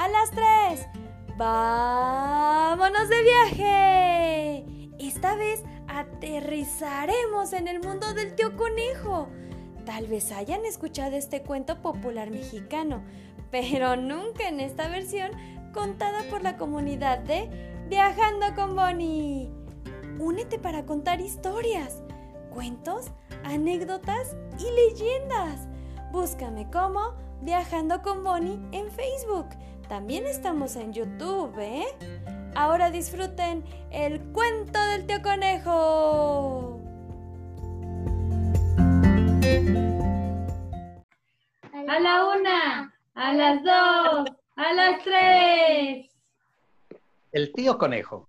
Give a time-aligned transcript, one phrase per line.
[0.00, 0.88] a las tres.
[1.36, 4.64] ¡Vámonos de viaje!
[4.98, 9.28] Esta vez aterrizaremos en el mundo del tío conejo.
[9.84, 13.02] Tal vez hayan escuchado este cuento popular mexicano,
[13.50, 15.32] pero nunca en esta versión
[15.74, 17.50] contada por la comunidad de
[17.90, 19.50] Viajando con Bonnie.
[20.18, 22.02] Únete para contar historias,
[22.48, 23.10] cuentos,
[23.44, 25.68] anécdotas y leyendas.
[26.10, 27.12] Búscame como
[27.42, 29.48] Viajando con Bonnie en Facebook.
[29.90, 31.84] También estamos en YouTube, ¿eh?
[32.54, 36.80] Ahora disfruten el cuento del tío conejo.
[41.72, 46.08] A la una, a las dos, a las tres.
[47.32, 48.28] El tío conejo.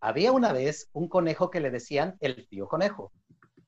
[0.00, 3.12] Había una vez un conejo que le decían el tío conejo.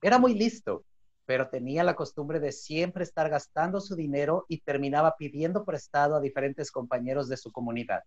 [0.03, 0.83] Era muy listo,
[1.27, 6.21] pero tenía la costumbre de siempre estar gastando su dinero y terminaba pidiendo prestado a
[6.21, 8.05] diferentes compañeros de su comunidad.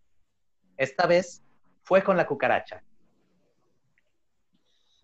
[0.77, 1.43] Esta vez
[1.83, 2.81] fue con la cucaracha.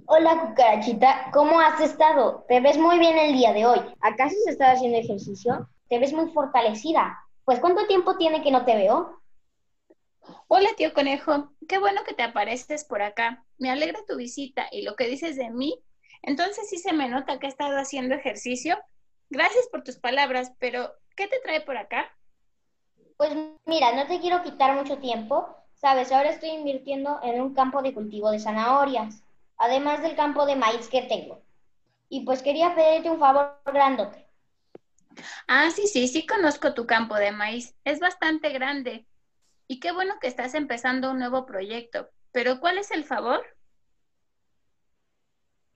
[0.07, 2.45] Hola cucarachita, ¿cómo has estado?
[2.47, 3.79] Te ves muy bien el día de hoy.
[4.01, 5.67] ¿Acaso se está haciendo ejercicio?
[5.89, 7.19] Te ves muy fortalecida.
[7.43, 9.19] Pues ¿cuánto tiempo tiene que no te veo?
[10.47, 11.51] Hola, tío conejo.
[11.67, 13.43] Qué bueno que te apareces por acá.
[13.57, 15.83] Me alegra tu visita y lo que dices de mí.
[16.25, 18.77] Entonces sí se me nota que he estado haciendo ejercicio.
[19.29, 22.11] Gracias por tus palabras, pero ¿qué te trae por acá?
[23.15, 23.31] Pues
[23.65, 25.55] mira, no te quiero quitar mucho tiempo.
[25.75, 29.21] Sabes, ahora estoy invirtiendo en un campo de cultivo de zanahorias,
[29.57, 31.43] además del campo de maíz que tengo.
[32.09, 34.25] Y pues quería pedirte un favor grandote.
[35.47, 37.75] Ah, sí, sí, sí conozco tu campo de maíz.
[37.83, 39.05] Es bastante grande.
[39.67, 42.09] Y qué bueno que estás empezando un nuevo proyecto.
[42.31, 43.45] Pero ¿cuál es el favor?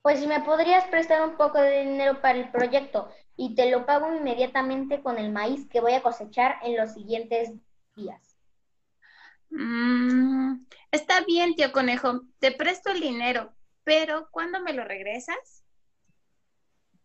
[0.02, 3.84] Pues si me podrías prestar un poco de dinero para el proyecto y te lo
[3.84, 7.52] pago inmediatamente con el maíz que voy a cosechar en los siguientes
[7.96, 8.20] días.
[9.50, 12.22] Mm, está bien, tío conejo.
[12.38, 13.52] Te presto el dinero,
[13.84, 15.64] pero ¿cuándo me lo regresas?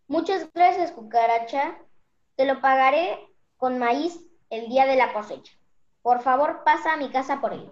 [0.08, 1.78] Muchas gracias, cucaracha.
[2.36, 3.20] Te lo pagaré
[3.58, 4.20] con maíz
[4.50, 5.54] el día de la cosecha.
[6.02, 7.72] Por favor, pasa a mi casa por él.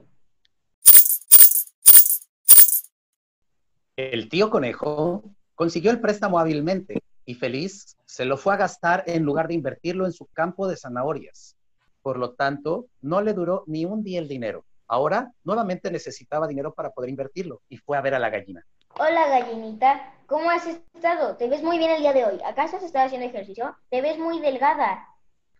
[3.95, 5.23] El tío conejo
[5.53, 10.07] consiguió el préstamo hábilmente y feliz se lo fue a gastar en lugar de invertirlo
[10.07, 11.55] en su campo de zanahorias.
[12.01, 14.65] Por lo tanto, no le duró ni un día el dinero.
[14.87, 18.65] Ahora nuevamente necesitaba dinero para poder invertirlo y fue a ver a la gallina.
[18.97, 21.37] Hola gallinita, ¿cómo has estado?
[21.37, 22.39] Te ves muy bien el día de hoy.
[22.43, 23.75] ¿Acaso has estado haciendo ejercicio?
[23.91, 25.07] Te ves muy delgada.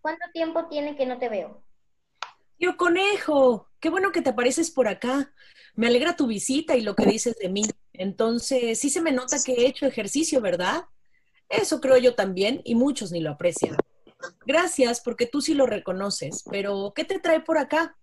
[0.02, 1.62] ¿Cuánto tiempo tiene que no te veo?
[2.58, 5.34] Tío Conejo, qué bueno que te apareces por acá.
[5.75, 7.64] Me alegra tu visita y lo que dices de mí.
[7.94, 10.86] Entonces, sí se me nota que he hecho ejercicio, ¿verdad?
[11.50, 13.78] Eso creo yo también y muchos ni lo aprecian.
[14.46, 17.97] Gracias porque tú sí lo reconoces, pero ¿qué te trae por acá?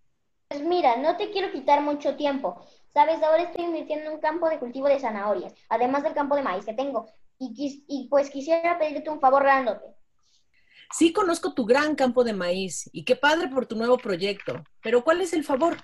[0.49, 2.61] Pues mira, no te quiero quitar mucho tiempo.
[2.93, 6.43] Sabes, ahora estoy invirtiendo en un campo de cultivo de zanahorias, además del campo de
[6.43, 7.07] maíz que tengo.
[7.39, 9.87] Y, y pues quisiera pedirte un favor grandote.
[10.93, 15.05] Sí conozco tu gran campo de maíz y qué padre por tu nuevo proyecto, pero
[15.05, 15.77] ¿cuál es el favor?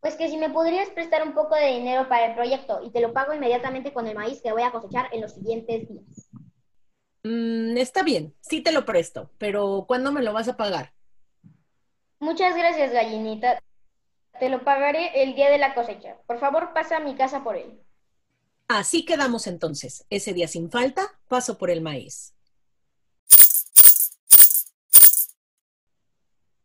[0.00, 3.00] Pues que si me podrías prestar un poco de dinero para el proyecto y te
[3.00, 6.28] lo pago inmediatamente con el maíz que voy a cosechar en los siguientes días.
[7.24, 10.92] Mm, está bien, sí te lo presto, pero ¿cuándo me lo vas a pagar?
[12.20, 13.60] Muchas gracias, gallinita.
[14.38, 16.16] Te lo pagaré el día de la cosecha.
[16.26, 17.80] Por favor, pasa a mi casa por él.
[18.68, 20.06] Así quedamos entonces.
[20.10, 22.34] Ese día sin falta, paso por el maíz.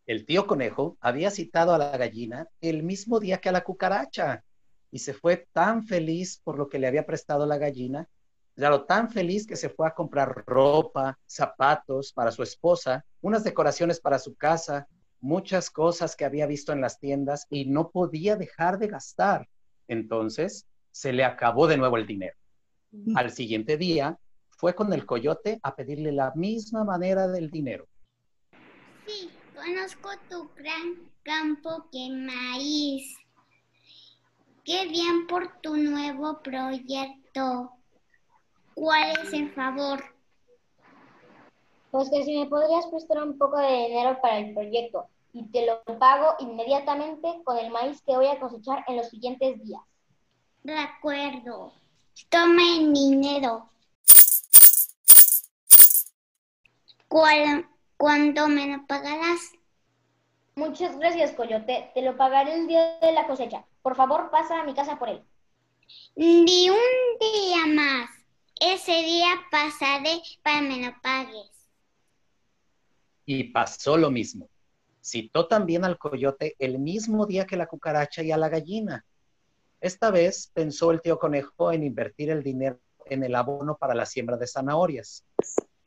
[0.10, 4.44] El tío conejo había citado a la gallina el mismo día que a la cucaracha
[4.90, 8.10] y se fue tan feliz por lo que le había prestado la gallina,
[8.56, 14.00] claro, tan feliz que se fue a comprar ropa, zapatos para su esposa, unas decoraciones
[14.00, 14.88] para su casa,
[15.22, 19.48] muchas cosas que había visto en las tiendas y no podía dejar de gastar.
[19.88, 22.36] Entonces se le acabó de nuevo el dinero.
[23.14, 24.18] Al siguiente día
[24.50, 27.88] fue con el coyote a pedirle la misma manera del dinero.
[29.06, 33.18] Sí, conozco tu gran campo que maíz.
[34.64, 37.72] Qué bien por tu nuevo proyecto.
[38.74, 40.04] ¿Cuál es el favor?
[41.92, 45.66] Pues que si me podrías prestar un poco de dinero para el proyecto y te
[45.66, 49.82] lo pago inmediatamente con el maíz que voy a cosechar en los siguientes días.
[50.64, 51.74] De acuerdo.
[52.30, 53.70] Toma el dinero.
[57.08, 57.68] ¿Cuál,
[58.00, 59.52] ¿Cuándo me lo pagarás?
[60.56, 61.92] Muchas gracias, Coyote.
[61.94, 63.66] Te lo pagaré el día de la cosecha.
[63.82, 65.22] Por favor, pasa a mi casa por él.
[66.16, 66.78] Ni un
[67.20, 68.10] día más.
[68.62, 71.68] Ese día pasaré para que me lo pagues.
[73.26, 74.48] Y pasó lo mismo.
[75.02, 79.06] Citó también al coyote el mismo día que la cucaracha y a la gallina.
[79.82, 84.06] Esta vez pensó el tío conejo en invertir el dinero en el abono para la
[84.06, 85.26] siembra de zanahorias.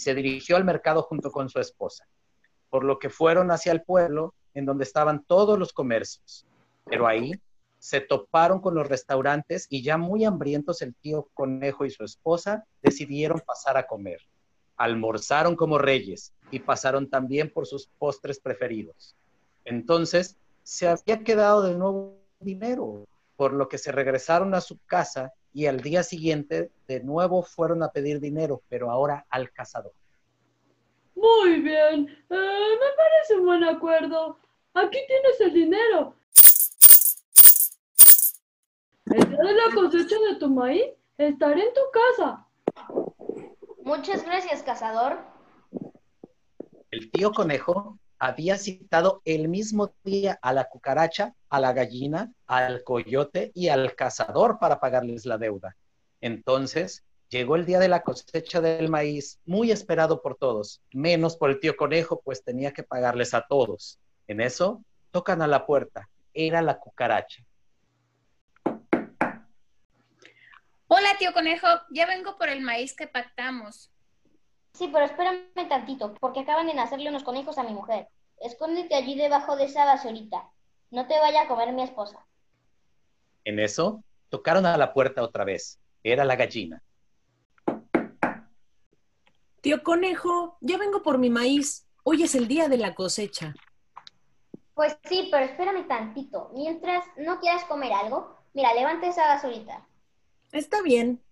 [0.03, 2.09] Se dirigió al mercado junto con su esposa,
[2.71, 6.45] por lo que fueron hacia el pueblo en donde estaban todos los comercios.
[6.87, 7.31] Pero ahí
[7.79, 12.65] se toparon con los restaurantes y ya muy hambrientos el tío conejo y su esposa
[12.83, 14.19] decidieron pasar a comer.
[14.77, 19.15] Almorzaron como reyes y pasaron también por sus postres preferidos.
[19.65, 23.07] Entonces se había quedado de nuevo dinero,
[23.37, 27.83] por lo que se regresaron a su casa y al día siguiente de nuevo fueron
[27.83, 29.93] a pedir dinero, pero ahora al cazador.
[31.15, 34.39] Muy bien, eh, me parece un buen acuerdo.
[34.75, 36.15] Aquí tienes el dinero.
[39.07, 40.85] El día de la cosecha de tu maíz
[41.19, 42.47] estaré en tu casa.
[43.85, 45.19] Muchas gracias, cazador.
[46.91, 52.85] El tío conejo había citado el mismo día a la cucaracha, a la gallina, al
[52.85, 55.75] coyote y al cazador para pagarles la deuda.
[56.21, 61.51] Entonces llegó el día de la cosecha del maíz, muy esperado por todos, menos por
[61.51, 63.99] el tío conejo, pues tenía que pagarles a todos.
[64.29, 66.09] En eso tocan a la puerta.
[66.33, 67.43] Era la cucaracha.
[70.87, 73.91] Hola, tío conejo, ya vengo por el maíz que pactamos.
[74.75, 78.09] Sí, pero espérame tantito, porque acaban de nacerle unos conejos a mi mujer.
[78.41, 80.51] Escóndete allí debajo de esa basurita.
[80.91, 82.27] No te vaya a comer mi esposa.
[83.45, 85.79] En eso, tocaron a la puerta otra vez.
[86.03, 86.83] Era la gallina.
[89.61, 91.87] Tío conejo, ya vengo por mi maíz.
[92.03, 93.55] Hoy es el día de la cosecha.
[94.75, 96.51] Pues sí, pero espérame tantito.
[96.55, 99.87] Mientras no quieras comer algo, mira, levanta esa basurita.
[100.51, 101.23] Está bien.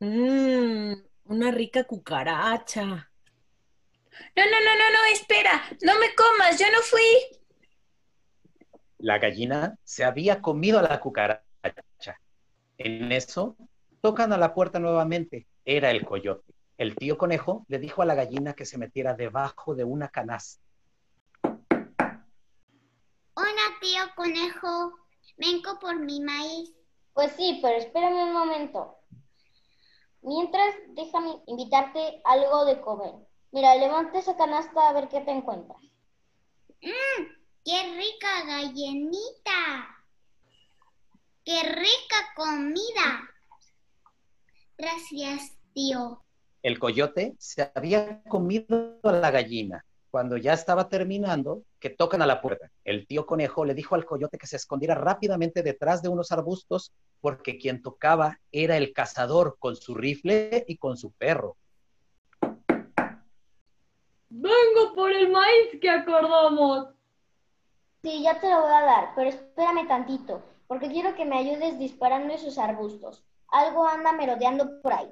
[0.00, 0.92] Mmm,
[1.24, 2.84] una rica cucaracha.
[2.84, 5.62] No, no, no, no, no, espera.
[5.82, 7.40] No me comas, yo no fui.
[8.98, 11.42] La gallina se había comido a la cucaracha.
[12.78, 13.56] En eso,
[14.00, 15.46] tocan a la puerta nuevamente.
[15.64, 16.52] Era el coyote.
[16.76, 20.62] El tío conejo le dijo a la gallina que se metiera debajo de una canasta.
[23.34, 24.98] Hola, tío conejo.
[25.36, 26.74] Vengo por mi maíz.
[27.14, 29.01] Pues sí, pero espérame un momento.
[30.22, 33.12] Mientras, déjame invitarte algo de comer.
[33.50, 35.80] Mira, levanta esa canasta a ver qué te encuentras.
[36.80, 37.26] ¡Mmm!
[37.64, 39.96] ¡Qué rica gallinita!
[41.44, 43.28] ¡Qué rica comida!
[44.78, 46.24] Gracias, tío.
[46.62, 49.84] El coyote se había comido a la gallina.
[50.12, 52.70] Cuando ya estaba terminando, que tocan a la puerta.
[52.84, 56.92] El tío conejo le dijo al coyote que se escondiera rápidamente detrás de unos arbustos
[57.22, 61.56] porque quien tocaba era el cazador con su rifle y con su perro.
[64.28, 66.88] Vengo por el maíz que acordamos.
[68.02, 71.78] Sí, ya te lo voy a dar, pero espérame tantito, porque quiero que me ayudes
[71.78, 73.24] disparando esos arbustos.
[73.48, 75.08] Algo anda merodeando por ahí.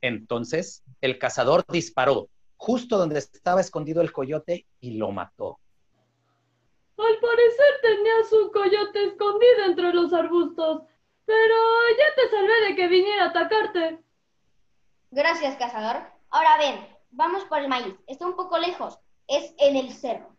[0.00, 2.28] Entonces, el cazador disparó
[2.64, 5.58] justo donde estaba escondido el coyote y lo mató.
[6.96, 10.82] Al parecer tenías un coyote escondido entre los arbustos,
[11.26, 11.54] pero
[11.98, 13.98] ya te salvé de que viniera a atacarte.
[15.10, 16.04] Gracias, cazador.
[16.30, 17.94] Ahora ven, vamos por el maíz.
[18.06, 18.98] Está un poco lejos.
[19.28, 20.34] Es en el cerro.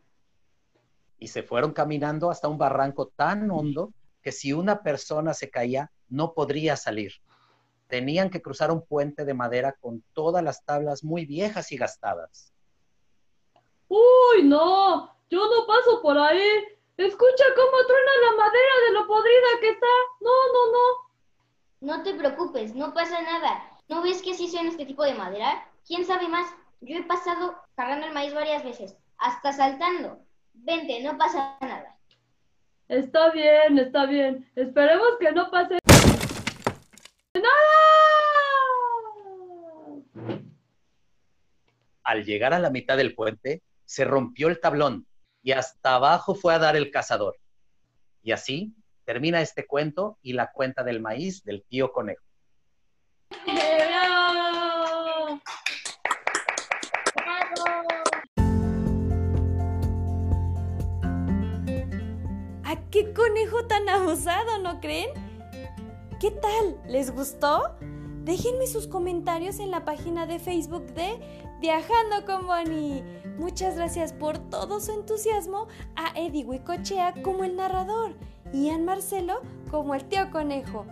[1.19, 5.91] Y se fueron caminando hasta un barranco tan hondo que si una persona se caía,
[6.09, 7.13] no podría salir.
[7.87, 12.51] Tenían que cruzar un puente de madera con todas las tablas muy viejas y gastadas.
[13.87, 15.15] ¡Uy, no!
[15.29, 16.65] Yo no paso por ahí.
[16.97, 19.87] Escucha cómo truena la madera de lo podrida que está.
[20.21, 21.97] No, no, no.
[21.97, 23.63] No te preocupes, no pasa nada.
[23.87, 25.67] ¿No ves que así suena este tipo de madera?
[25.85, 26.47] ¿Quién sabe más?
[26.81, 30.19] Yo he pasado cargando el maíz varias veces, hasta saltando.
[30.53, 31.95] Vente, no pasa nada.
[32.87, 34.49] Está bien, está bien.
[34.55, 35.79] Esperemos que no pase
[37.33, 37.55] nada.
[42.05, 45.07] Al llegar a la mitad del puente, se rompió el tablón
[45.41, 47.35] y hasta abajo fue a dar el cazador.
[48.21, 52.23] Y así termina este cuento y la cuenta del maíz del tío conejo.
[62.63, 65.09] ¿A qué conejo tan abusado, no creen?
[66.19, 66.79] ¿Qué tal?
[66.87, 67.75] ¿Les gustó?
[68.25, 73.01] Déjenme sus comentarios en la página de Facebook de Viajando con Bonnie.
[73.37, 78.13] Muchas gracias por todo su entusiasmo a Eddie Huicochea como el narrador,
[78.53, 80.85] Ian Marcelo como el tío conejo,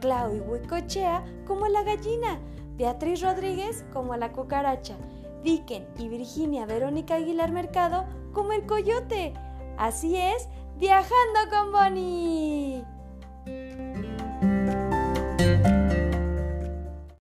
[0.00, 2.40] Claudio Huicochea como la gallina,
[2.76, 4.96] Beatriz Rodríguez como la cucaracha,
[5.44, 9.32] Viken y Virginia Verónica Aguilar Mercado como el coyote.
[9.78, 12.84] Así es, viajando con Bonnie.